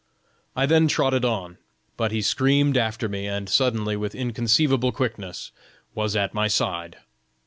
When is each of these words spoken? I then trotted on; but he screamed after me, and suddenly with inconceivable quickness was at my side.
I 0.55 0.65
then 0.65 0.87
trotted 0.87 1.23
on; 1.23 1.59
but 1.95 2.11
he 2.11 2.23
screamed 2.23 2.75
after 2.75 3.07
me, 3.07 3.27
and 3.27 3.47
suddenly 3.47 3.95
with 3.95 4.15
inconceivable 4.15 4.91
quickness 4.91 5.51
was 5.93 6.15
at 6.15 6.33
my 6.33 6.47
side. 6.47 6.97